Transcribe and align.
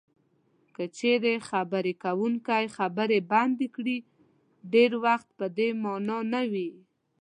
که 0.75 0.83
چېرې 0.97 1.33
خبرې 1.49 1.93
کوونکی 2.03 2.63
خبرې 2.77 3.19
بندې 3.31 3.67
کړي 3.75 3.97
ډېری 4.71 4.97
وخت 5.05 5.27
په 5.37 5.45
دې 5.57 5.69
مانا 5.83 6.19
نه 6.33 6.41
وي. 6.51 6.69